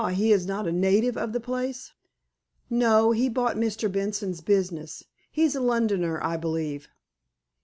He 0.13 0.31
is 0.33 0.47
not 0.47 0.65
a 0.67 0.71
native 0.71 1.15
of 1.15 1.31
the 1.31 1.39
place?" 1.39 1.93
"No. 2.71 3.11
He 3.11 3.29
bought 3.29 3.55
Mr. 3.55 3.87
Benson's 3.91 4.41
business. 4.41 5.03
He's 5.31 5.53
a 5.55 5.61
Londoner, 5.61 6.19
I 6.23 6.37
believe." 6.37 6.89